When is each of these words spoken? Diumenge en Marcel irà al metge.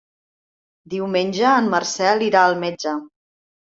Diumenge 0.95 1.53
en 1.59 1.71
Marcel 1.77 2.29
irà 2.33 2.47
al 2.51 2.63
metge. 2.67 3.01